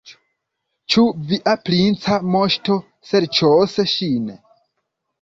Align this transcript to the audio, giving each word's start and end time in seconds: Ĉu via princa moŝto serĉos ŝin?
Ĉu 0.93 1.03
via 1.33 1.53
princa 1.69 2.17
moŝto 2.39 2.81
serĉos 3.13 3.81
ŝin? 3.97 4.37